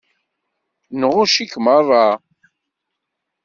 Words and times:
Nɣucc-ik 0.99 1.53
i 1.57 1.59
meṛṛa. 1.65 2.07